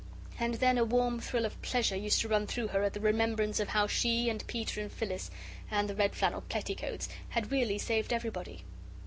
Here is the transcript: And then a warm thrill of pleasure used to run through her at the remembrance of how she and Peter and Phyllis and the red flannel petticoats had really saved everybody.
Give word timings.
And 0.39 0.55
then 0.55 0.79
a 0.79 0.83
warm 0.83 1.19
thrill 1.19 1.45
of 1.45 1.61
pleasure 1.61 1.95
used 1.95 2.21
to 2.21 2.27
run 2.27 2.47
through 2.47 2.69
her 2.69 2.81
at 2.81 2.93
the 2.93 2.99
remembrance 2.99 3.59
of 3.59 3.67
how 3.67 3.85
she 3.85 4.29
and 4.31 4.43
Peter 4.47 4.81
and 4.81 4.91
Phyllis 4.91 5.29
and 5.69 5.87
the 5.87 5.93
red 5.95 6.15
flannel 6.15 6.41
petticoats 6.41 7.07
had 7.29 7.51
really 7.51 7.77
saved 7.77 8.11
everybody. 8.11 8.63